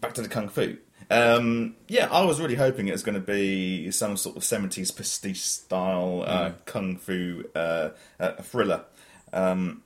[0.00, 0.76] back to the kung fu.
[1.10, 4.90] Um, yeah, I was really hoping it was going to be some sort of seventies
[4.90, 6.54] pastiche style uh, Mm.
[6.66, 8.84] kung fu uh, uh, thriller.
[9.32, 9.82] Um,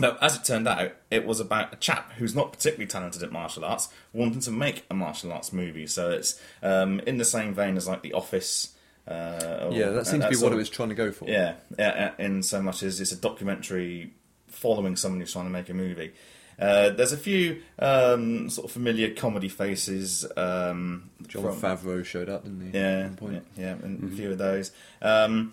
[0.00, 3.32] no, as it turned out, it was about a chap who's not particularly talented at
[3.32, 5.86] martial arts wanting to make a martial arts movie.
[5.86, 8.74] So it's um, in the same vein as like The Office.
[9.06, 11.28] Uh, or- Yeah, that seems to be what it was trying to go for.
[11.28, 14.12] yeah, yeah, in so much as it's a documentary
[14.48, 16.12] following someone who's trying to make a movie.
[16.58, 20.24] Uh, there's a few um, sort of familiar comedy faces.
[20.36, 22.78] Um, John from- Favreau showed up, didn't he?
[22.78, 23.46] yeah, At one point?
[23.56, 24.70] yeah, yeah, and a few of those.
[25.02, 25.52] Um,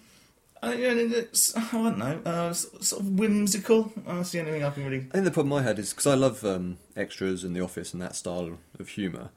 [0.63, 3.91] I, yeah, it's, I don't know, uh, sort of whimsical.
[4.06, 5.08] That's the only thing I can really.
[5.10, 7.93] I think the problem I had is because I love um, extras and The Office
[7.93, 9.30] and that style of humour,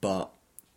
[0.00, 0.30] but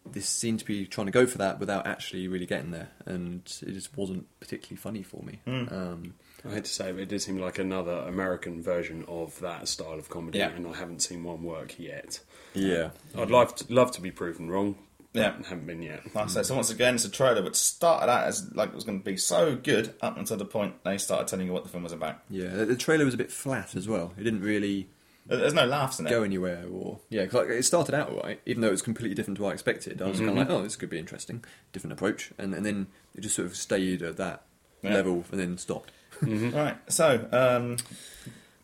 [0.06, 3.42] this seemed to be trying to go for that without actually really getting there, and
[3.66, 5.39] it just wasn't particularly funny for me.
[5.46, 5.74] Hmm.
[5.74, 6.13] Um,
[6.46, 9.70] I hate to say it, but it did seem like another American version of that
[9.70, 10.50] style of comedy, Yeah.
[10.50, 12.20] and I haven't seen one work yet.
[12.54, 14.76] yeah, I'd love to, love to be proven wrong.
[15.13, 15.34] But Yeah.
[15.47, 16.04] haven't been yet.
[16.15, 18.76] Like I say, so once again, it's a trailer which started out as like it
[18.76, 21.63] was going to be so good up until the point they started telling you what
[21.63, 22.19] the film was about.
[22.30, 22.49] yeah.
[22.49, 24.13] The, the trailer was a bit flat as well.
[24.17, 24.89] It didn't really
[25.26, 26.10] There- There's no laughs in it.
[26.10, 28.82] go anywhere, or yeah, 'cause, like, it started out all right, even though it was
[28.82, 30.02] completely different to what I expected.
[30.02, 30.56] I was kind of like, Mm-hmm.
[30.58, 34.02] oh, this could be interesting, different approach, and, and then it just sort of stayed
[34.02, 34.41] at that
[34.82, 34.95] Yeah.
[34.95, 35.91] level and then stopped.
[36.21, 37.78] Right, so um,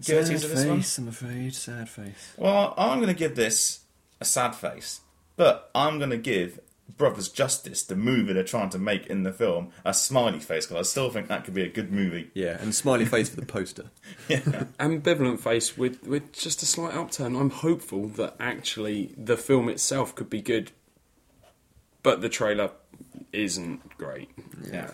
[0.03, 0.77] give a Sad teaser this one.
[0.79, 1.55] face, I'm afraid.
[1.55, 2.33] Sad face.
[2.35, 3.79] Well, I'm going to give this
[4.19, 4.99] a sad face,
[5.39, 6.60] but I'm going to give
[6.97, 10.86] Brothers Justice, the movie they're trying to make in the film, a smiley face because
[10.86, 12.30] I still think that could be a good movie.
[12.34, 13.86] Yeah, and smiley face for the poster.
[14.30, 17.38] Ambivalent face with, with just a slight upturn.
[17.38, 20.73] I'm hopeful that actually the film itself could be good,
[22.04, 22.71] but the trailer
[23.32, 24.30] isn't great.
[24.69, 24.91] Yeah.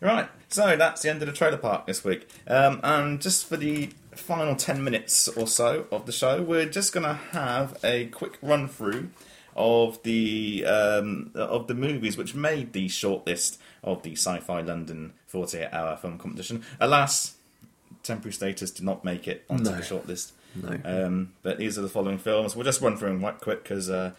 [0.00, 2.28] Right, so that's the end of the trailer park this week.
[2.48, 6.92] Um, and just for the final 10 minutes or so of the show, we're just
[6.92, 9.10] going to have a quick run through
[9.60, 15.68] of the um, of the movies which made the shortlist of the Sci-Fi London 48
[15.72, 16.64] hour film competition.
[16.80, 17.36] Alas,
[18.02, 19.76] temporary status did not make it onto No.
[19.76, 20.32] the shortlist.
[20.54, 20.78] No.
[20.84, 22.56] Um, but these are the following films.
[22.56, 24.12] We'll just run through them quite quick because uh,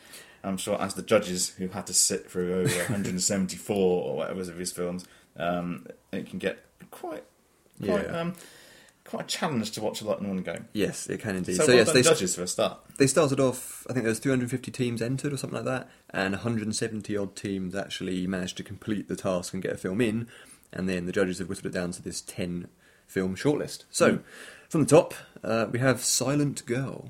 [0.43, 4.57] I'm sure, as the judges who had to sit through over 174 or whatever of
[4.57, 5.05] his films,
[5.37, 7.23] um, it can get quite,
[7.83, 8.31] quite, Yeah.
[9.05, 10.57] Quite a challenge to watch a lot in one go.
[10.73, 11.55] Yes, it can indeed.
[11.57, 12.79] So, So, well yes, they, judges for a start.
[12.97, 13.85] they started off.
[13.89, 17.75] I think there was 350 teams entered or something like that, and 170 odd teams
[17.75, 20.27] actually managed to complete the task and get a film in.
[20.73, 22.67] And then the judges have whittled it down to this 10
[23.07, 23.83] film shortlist.
[23.91, 24.19] So,
[24.69, 27.09] from the top, uh, we have Silent Girl.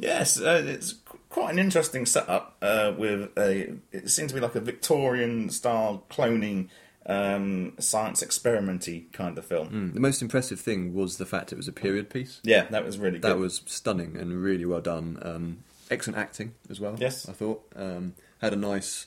[0.00, 0.94] Yes, uh, it's
[1.28, 3.74] quite an interesting setup uh, with a.
[3.92, 6.68] It seems to be like a Victorian style cloning.
[7.10, 9.68] Um, science experimenty kind of film.
[9.70, 12.38] Mm, The most impressive thing was the fact it was a period piece.
[12.44, 13.22] Yeah, that was really good.
[13.30, 15.18] That was stunning and really well done.
[15.22, 16.96] Um, excellent acting as well.
[16.98, 17.26] Yes.
[17.26, 19.06] I thought um, had a nice,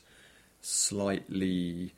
[0.62, 1.94] slightly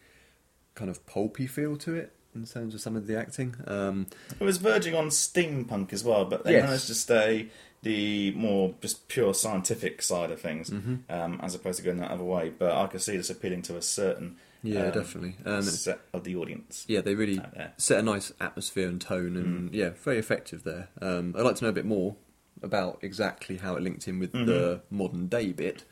[0.75, 3.55] kind of pulpy feel to it in terms of some of the acting.
[3.67, 4.07] Um,
[4.39, 6.63] It was verging on steampunk as well, but they Yes.
[6.65, 7.49] managed to stay
[7.83, 10.95] the more just pure scientific side of things, Mm-hmm.
[11.09, 12.49] um, as opposed to going that other way.
[12.49, 15.35] But I could see this appealing to a certain yeah, um, definitely.
[15.45, 16.85] And set of the audience.
[16.87, 17.39] yeah, they really
[17.77, 19.73] set a nice atmosphere and tone, and Mm.
[19.75, 20.87] yeah, very effective there.
[21.01, 22.15] Um, I'd like to know a bit more
[22.61, 25.83] about exactly how it linked in with the modern day bit.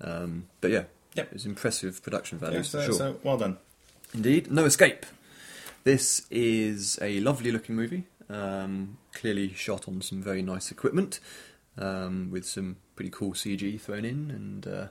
[0.00, 1.18] Um, but yeah, Mm-hmm.
[1.20, 1.26] Yep.
[1.28, 2.92] it was impressive production value Yeah, for so, sure.
[2.94, 3.56] so well done.
[4.14, 5.04] Indeed, No Escape.
[5.84, 11.18] This is a lovely looking movie, um, clearly shot on some very nice equipment,
[11.78, 14.86] um, with some pretty cool CG thrown in, and uh,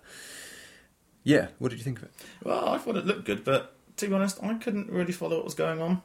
[1.28, 2.12] yeah, what did you think of it?
[2.44, 5.46] Well, I thought it looked good, but to be honest, I couldn't really follow what
[5.46, 6.02] was going on.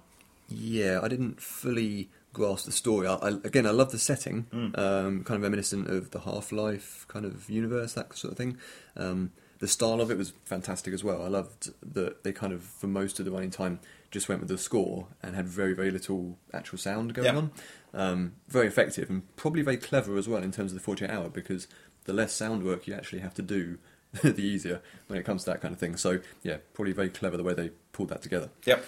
[0.49, 3.07] Yeah, I didn't fully grasp the story.
[3.07, 4.79] I, I, again, I love the setting, Mm.
[4.79, 8.59] um, kind of reminiscent of the Half Life kind of universe, that sort of thing.
[8.97, 9.31] Um,
[9.61, 11.23] the style of it was fantastic as well.
[11.23, 13.79] I loved that they kind of, for most of the running time,
[14.11, 17.37] just went with the score and had very, very little actual sound going Yeah.
[17.37, 17.51] on.
[17.95, 21.29] Um, very effective and probably very clever as well in terms of the 48 hour
[21.29, 21.69] because
[22.05, 23.79] the less sound work you actually have to do,
[24.23, 25.97] the easier when it comes to that kind of thing.
[25.97, 28.51] So, yeah, probably very clever the way they pulled that together.
[28.65, 28.85] Yep.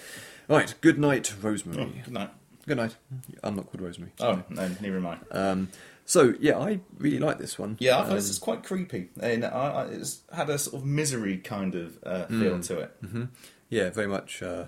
[0.48, 2.02] Right, good night, Oh, Rosemary.
[2.04, 2.30] good night.
[2.66, 2.96] Good night.
[3.42, 4.12] I'm not called Rosemary.
[4.20, 5.18] Oh, no, neither am I.
[5.30, 5.68] Um,
[6.06, 7.76] so yeah, I really like this one.
[7.80, 10.76] Yeah, I thought Um, this was quite creepy, and I, I, it's had a sort
[10.82, 13.02] of misery kind of uh, feel to it.
[13.02, 13.28] mhm.
[13.70, 14.66] Yeah, very much uh,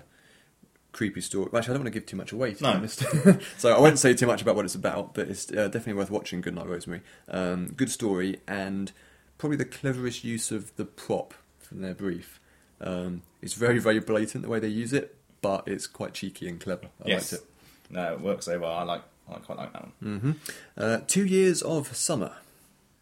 [0.91, 1.45] creepy story.
[1.47, 2.53] Actually, I don't want to give too much away.
[2.55, 2.85] To No.
[3.57, 6.09] so I won't say too much about what it's about, but it's uh, definitely worth
[6.11, 6.41] watching.
[6.41, 7.01] Good night, Rosemary.
[7.29, 8.91] Um, good story and
[9.37, 12.39] probably the cleverest use of the prop from their brief.
[12.79, 16.59] Um, it's very very blatant the way they use it, but it's quite cheeky and
[16.59, 16.87] clever.
[17.03, 17.31] I yes.
[17.31, 17.49] liked it.
[17.89, 18.71] No, it works very well.
[18.71, 19.01] I like.
[19.29, 20.19] I quite like that one.
[20.19, 20.31] hmm
[20.77, 22.33] Uh, two years of summer.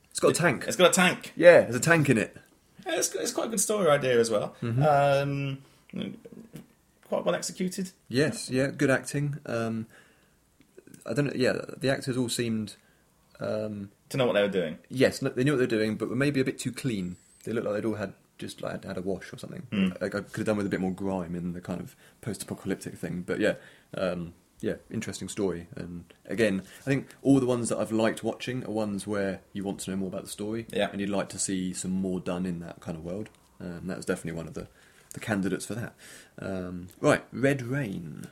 [0.09, 0.63] It's got a tank.
[0.67, 1.33] It's got a tank.
[1.35, 2.37] Yeah, there's a tank in it.
[2.85, 4.55] Yeah, it's, it's quite a good story idea as well.
[4.61, 5.59] Um,
[7.03, 7.91] quite well executed.
[8.07, 9.37] Yes, yeah, good acting.
[9.45, 9.87] Um,
[11.05, 11.33] I don't know.
[11.35, 12.75] Yeah, the actors all seemed.
[13.39, 14.77] Um, To know what they were doing.
[14.89, 17.17] yes, no, they knew what they were doing, but were maybe a bit too clean.
[17.43, 19.63] They looked like they'd all had just like had a wash or something.
[19.71, 20.01] Mm.
[20.01, 22.95] Like I could have done with a bit more grime in the kind of post-apocalyptic
[22.97, 23.23] thing.
[23.25, 23.53] But yeah,
[23.97, 25.67] um, yeah, interesting story.
[25.75, 29.63] And again, I think all the ones that I've liked watching are ones where you
[29.63, 30.89] want to know more about the story, Yeah.
[30.91, 33.29] and you'd like to see some more done in that kind of world.
[33.59, 34.67] Um, that was definitely one of the
[35.13, 35.93] the candidates for that.
[36.39, 38.25] Um, right, Red Rain.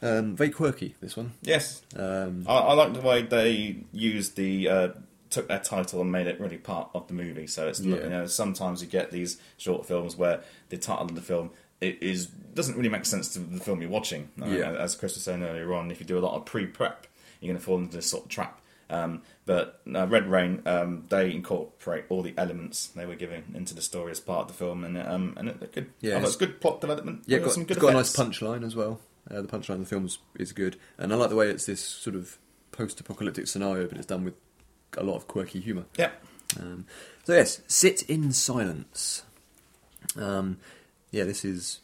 [0.00, 1.32] Um, very quirky, this one.
[1.42, 4.88] Yes, Um, I, I like the way they used the uh,
[5.30, 7.46] took their title and made it really part of the movie.
[7.46, 7.96] So it's Yeah.
[8.04, 11.98] you know sometimes you get these short films where the title of the film it
[12.02, 14.28] is doesn't really make sense to the film you're watching.
[14.40, 14.70] Uh, Yeah.
[14.72, 17.06] As Chris was saying earlier on, if you do a lot of pre-prep,
[17.40, 18.60] you're going to fall into this sort of trap.
[18.90, 23.74] Um, but uh, Red Rain, um, they incorporate all the elements they were giving into
[23.74, 25.90] the story as part of the film, and um, and it looked good.
[26.00, 27.24] Yeah, it's- it's good plot development.
[27.26, 28.98] yeah, got, some good it's got a nice punchline as well.
[29.30, 31.66] Uh, the punchline of the film is, is good, and I like the way it's
[31.66, 32.38] this sort of
[32.72, 34.34] post-apocalyptic scenario, but it's done with
[34.96, 35.84] a lot of quirky humour.
[35.96, 36.10] Yeah,
[36.58, 36.86] Um,
[37.24, 39.22] so yes, sit in silence.
[40.16, 40.58] Um,
[41.10, 41.80] yeah, this is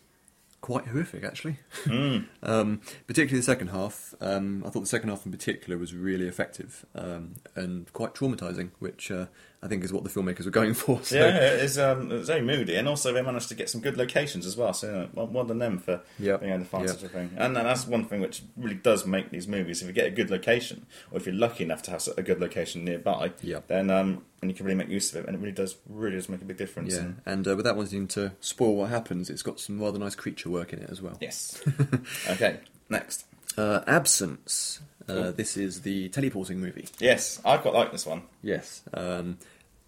[0.60, 1.58] quite horrific, actually.
[1.84, 2.26] Mm.
[2.42, 4.14] Um, particularly the second half.
[4.20, 8.70] Um, I thought the second half in particular was really effective um, and quite traumatizing,
[8.78, 9.26] which uh,
[9.64, 11.02] I think is what the filmmakers were going for.
[11.02, 13.96] So, Yeah, it's um, it's very moody, and also they managed to get some good
[13.96, 14.74] locations as well.
[14.74, 16.40] So, you know, well, well done them for Yep.
[16.40, 16.94] being able to find Yep.
[16.96, 17.30] such a thing.
[17.36, 19.80] And, and that's one thing which really does make these movies.
[19.80, 22.40] If you get a good location, or if you're lucky enough to have a good
[22.40, 23.66] location nearby, Yep.
[23.68, 26.16] then um, and you can really make use of it, and it really does really
[26.16, 26.92] does make a big difference.
[26.94, 30.14] Yeah, And- and uh, without wanting to spoil what happens, it's got some rather nice
[30.14, 31.16] creature work in it as well.
[31.22, 31.62] yes.
[32.28, 32.60] okay.
[32.90, 33.24] Next.
[33.56, 34.80] Uh, Absence.
[35.08, 36.88] Uh, this is the teleporting movie.
[36.98, 38.22] Yes, I quite like this one.
[38.42, 38.82] Yes.
[38.94, 39.36] Um,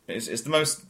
[0.08, 0.84] It's, it's the most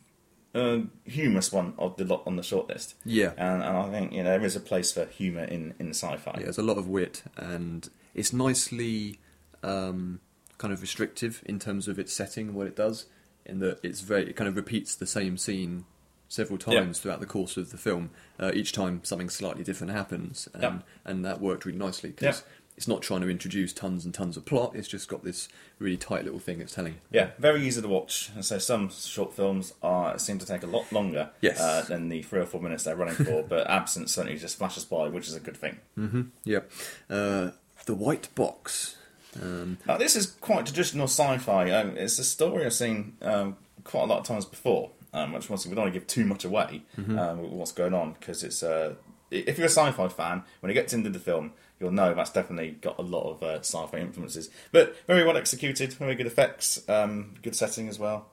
[0.54, 2.94] uh, humorous one of the lot on the shortlist.
[3.04, 3.32] yeah.
[3.36, 6.32] And, and I think you know there is a place for humour in, in sci-fi.
[6.36, 9.18] Yeah, there's a lot of wit, and it's nicely
[9.62, 10.20] um,
[10.58, 13.06] kind of restrictive in terms of its setting and what it does.
[13.44, 15.84] In that it's very, it kind of repeats the same scene
[16.28, 16.80] several Yeah.
[16.80, 18.10] times throughout the course of the film.
[18.40, 20.78] Uh, each time something slightly different happens, and, Yeah.
[21.04, 22.46] and that worked really nicely because Yeah.
[22.76, 24.72] It's not trying to introduce tons and tons of plot.
[24.74, 26.96] It's just got this really tight little thing it's telling.
[27.10, 28.30] Yeah, very easy to watch.
[28.34, 31.60] And so some short films are seem to take a lot longer Yes.
[31.60, 33.42] uh, than the three or four minutes they're running for.
[33.48, 35.78] but Absence certainly just flashes by, which is a good thing.
[35.98, 36.22] Mm-hmm.
[36.44, 36.60] Yeah.
[37.08, 37.50] Uh,
[37.86, 38.96] the White Box.
[39.40, 41.70] Um, Now, this is quite traditional sci-fi.
[41.70, 44.90] Um, it's a story I've seen um, quite a lot of times before.
[45.14, 47.94] Um, which once we don't want to give too much away um, with what's going
[47.94, 48.96] on because it's uh,
[49.30, 52.72] if you're a sci-fi fan, when it gets into the film, you'll know that's definitely
[52.80, 54.50] got a lot of uh, sci-fi influences.
[54.72, 58.26] But very well executed, very good effects, um, good setting as well.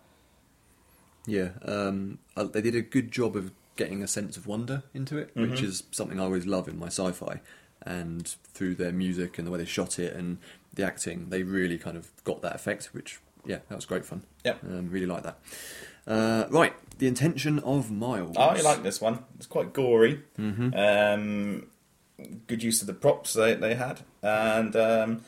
[1.26, 5.18] Yeah, um, uh, they did a good job of getting a sense of wonder into
[5.18, 5.66] it, which Mm-hmm.
[5.66, 7.40] is something I always love in my sci-fi.
[7.86, 10.38] And through their music and the way they shot it and
[10.74, 12.90] the acting, they really kind of got that effect.
[12.94, 14.24] Which, yeah, that was great fun.
[14.46, 15.38] Yeah, um, really like that.
[16.08, 18.38] Uh, right, the intention of Miles.
[18.38, 19.20] I like this one.
[19.36, 20.22] It's quite gory.
[20.40, 20.74] Mm-hmm.
[20.74, 21.68] Um,
[22.48, 25.22] good use of the props they, they had, and um,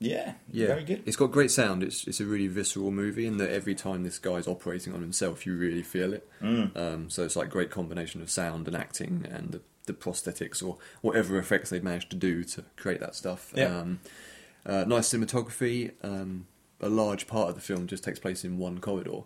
[0.00, 1.02] yeah, Yeah, very good.
[1.04, 1.82] It's got great sound.
[1.82, 5.44] It's it's a really visceral movie, and that every time this guy's operating on himself,
[5.44, 6.26] you really feel it.
[6.40, 6.74] Mm.
[6.74, 10.78] Um, so it's like great combination of sound and acting and the, the prosthetics or
[11.02, 13.52] whatever effects they've managed to do to create that stuff.
[13.54, 13.78] Yeah.
[13.78, 14.00] Um,
[14.64, 15.92] uh, nice cinematography.
[16.02, 16.46] Um,
[16.80, 19.20] a large part of the film just takes place in one corridor,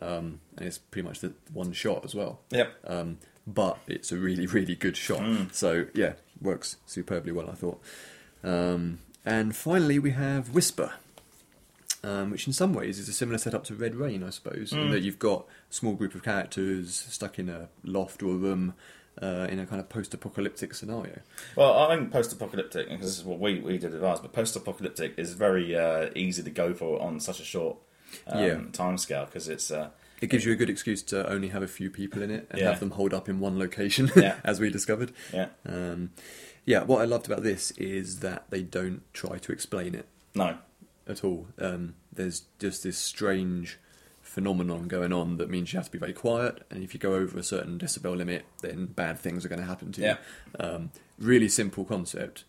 [0.00, 2.40] um, and it's pretty much the one shot as well.
[2.50, 2.72] Yep.
[2.86, 5.20] Um, but it's a really, really good shot.
[5.20, 5.52] Mm.
[5.52, 7.80] So yeah, works superbly well, I thought.
[8.44, 10.92] Um, and finally, we have Whisper,
[12.02, 14.78] um, which in some ways is a similar setup to Red Rain, I suppose, in
[14.88, 14.90] Mm.
[14.90, 18.74] that you've got a small group of characters stuck in a loft or a room
[19.22, 21.20] uh, in a kind of post-apocalyptic scenario.
[21.56, 25.14] Well, I think post-apocalyptic, because this is what we, we did with ours, but post-apocalyptic
[25.16, 27.76] is very uh, easy to go for on such a short
[28.26, 28.60] um, Yeah.
[28.72, 29.90] time scale because it's uh,
[30.24, 32.60] It gives you a good excuse to only have a few people in it and
[32.60, 32.70] Yeah.
[32.70, 34.36] have them hold up in one location, Yeah.
[34.44, 35.12] as we discovered.
[35.32, 36.10] yeah Um,
[36.64, 40.56] yeah, what I loved about this is that they don't try to explain it no
[41.06, 41.46] at all.
[41.58, 43.78] Um, there's just this strange
[44.22, 47.14] phenomenon going on that means you have to be very quiet, and if you go
[47.14, 50.06] over a certain decibel limit, then bad things are going to happen to you.
[50.06, 50.16] Yeah.
[50.58, 52.44] Um, really simple concept,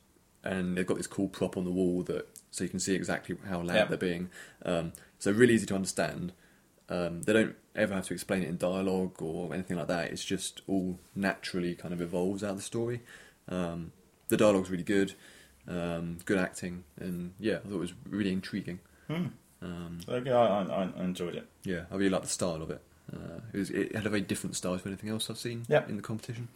[0.46, 3.36] and they've got this cool prop on the wall that so you can see exactly
[3.50, 3.86] how loud Yeah.
[3.86, 4.30] they're being.
[4.66, 6.32] Um, so really easy to understand.
[6.90, 10.12] Um, they don't ever have to explain it in dialogue or anything like that.
[10.12, 13.02] It's just all naturally kind of evolves out of the story.
[13.50, 13.92] Um,
[14.28, 15.14] the dialogue's really good,
[15.68, 18.80] um, good acting, and yeah, I thought it was really intriguing.
[19.08, 19.28] Hmm.
[19.62, 21.48] Um, So, I, I, I enjoyed it.
[21.64, 22.82] yeah, I really liked the style of it.
[23.12, 25.90] Uh, it, was, it had a very different style to anything else I've seen Yep.
[25.90, 26.48] in the competition.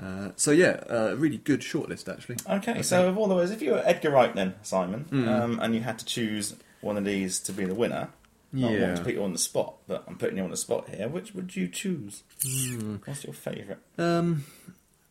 [0.00, 2.36] Uh, so yeah, uh, really good shortlist actually.
[2.48, 5.28] Okay, so of all the ways, if you were Edgar Wright then, Simon, Mm.
[5.28, 8.08] um, and you had to choose one of these to be the winner,
[8.52, 8.80] not Yeah.
[8.86, 11.08] want to put you on the spot, but I'm putting you on the spot here,
[11.08, 12.22] which would you choose?
[12.44, 12.96] Hmm.
[13.04, 13.80] What's your favourite?
[13.98, 14.44] Um,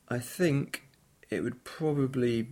[0.10, 0.84] I think
[1.30, 2.50] it would probably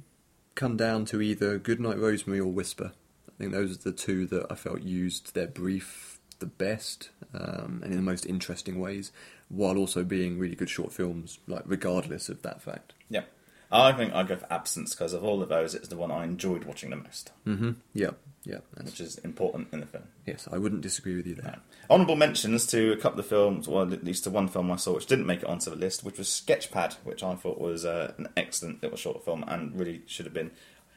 [0.55, 2.91] come down to either Goodnight Rosemary or Whisper.
[3.29, 7.79] I think those are the two that I felt used their brief the best um,
[7.83, 9.11] and in the most interesting ways,
[9.49, 11.39] while also being really good short films.
[11.47, 12.93] Like regardless of that fact.
[13.09, 13.23] Yeah.
[13.71, 16.23] I think I'd go for Absence because of all of those, it's the one I
[16.23, 17.71] enjoyed watching the most, Mm-hmm.
[17.93, 18.11] Yeah,
[18.45, 18.59] yeah.
[18.81, 20.03] Which is important in the film.
[20.25, 21.53] yes, I wouldn't disagree with you there.
[21.89, 21.95] No.
[21.95, 24.93] Honourable mentions to a couple of films, well, at least to one film I saw
[24.95, 28.13] which didn't make it onto the list, which was Sketchpad, which I thought was uh,
[28.17, 30.51] an excellent little short film and really should have been,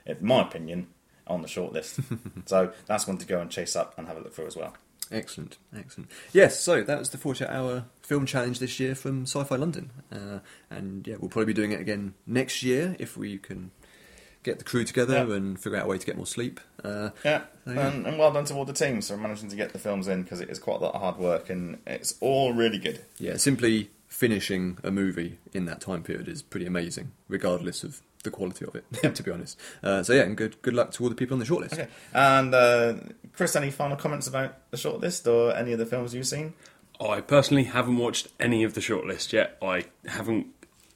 [0.07, 0.89] in my opinion,
[1.27, 2.01] on the short list.
[2.47, 4.75] so that's one to go and chase up and have a look through as well.
[5.11, 6.11] Excellent, excellent.
[6.33, 9.91] Yes, so that was the 48 hour film challenge this year from Sci Fi London.
[10.13, 13.71] Uh, and yeah, we'll probably be doing it again next year if we can
[14.43, 15.35] get the crew together Yeah.
[15.37, 16.61] and figure out a way to get more sleep.
[16.85, 17.89] Uh, Yeah, So, yeah.
[17.89, 20.23] And, and well done to all the teams for managing to get the films in
[20.23, 23.01] because it is quite a lot of hard work and it's all really good.
[23.19, 28.31] yeah, simply finishing a movie in that time period is pretty amazing, regardless of the
[28.31, 29.59] quality of it, to be honest.
[29.83, 31.75] Uh, so yeah, and good good luck to all the people on the shortlist.
[31.75, 31.87] Okay.
[32.15, 32.95] And uh,
[33.33, 36.55] Chris, any final comments about the shortlist or any of the films you've seen?
[37.01, 39.57] I personally haven't watched any of the shortlist yet.
[39.63, 40.49] I haven't.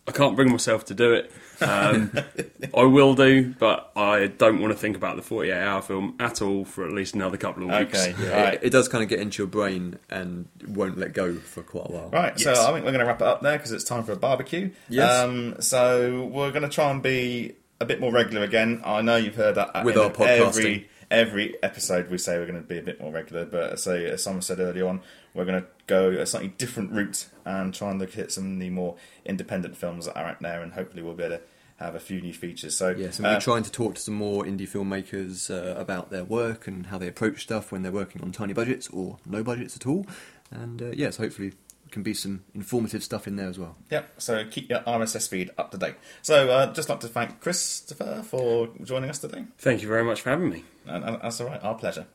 [0.06, 1.30] I can't bring myself to do it.
[1.60, 2.10] Um,
[2.76, 6.42] I will do, but I don't want to think about the 48 hour film at
[6.42, 8.04] all for at least another couple of weeks.
[8.08, 8.54] Okay, Yeah, right.
[8.54, 11.86] it, it does kind of get into your brain and won't let go for quite
[11.88, 12.10] a while.
[12.10, 12.42] Right, Yes.
[12.56, 14.16] so I think we're going to wrap it up there because it's time for a
[14.16, 14.70] barbecue.
[14.88, 15.08] Yes.
[15.22, 18.80] Um, so we're going to try and be a bit more regular again.
[18.84, 20.46] I know you've heard that With in our podcasting.
[20.48, 23.94] Every, every episode we say we're going to be a bit more regular, but so
[23.94, 25.02] as Simon said earlier on,
[25.34, 28.58] we're going to go a slightly different route and try and look at some of
[28.58, 31.42] the more independent films that are out there, and hopefully we'll be able to
[31.76, 32.76] have a few new features.
[32.76, 36.10] So Yes, and uh, we're trying to talk to some more indie filmmakers uh, about
[36.10, 39.44] their work and how they approach stuff when they're working on tiny budgets or no
[39.44, 40.06] budgets at all.
[40.50, 41.52] And uh, yes, hopefully
[41.92, 43.76] can be some informative stuff in there as well.
[43.90, 45.94] Yep, so keep your RSS feed up to date.
[46.22, 49.44] So, uh, just like to thank Christopher for joining us today.
[49.58, 50.64] Thank you very much for having me.
[50.86, 52.06] And, and that's all right, our pleasure.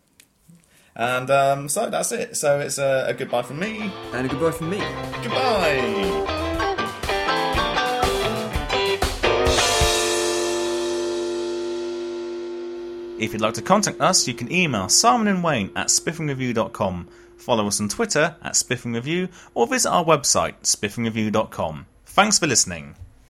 [0.96, 2.36] And um, so that's it.
[2.36, 3.92] So it's a, a goodbye from me.
[4.14, 4.80] And a goodbye from me.
[5.22, 6.48] Goodbye.
[13.20, 17.08] If you'd like to contact us, you can email Simon and Wayne at spiffingreview.com,
[17.48, 21.86] follow us on Twitter at spiffingreview, or visit our website, spiffingreview.com.
[22.06, 22.96] Thanks for listening.